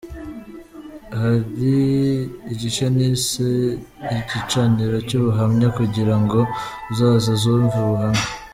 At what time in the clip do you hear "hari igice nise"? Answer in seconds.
1.19-3.47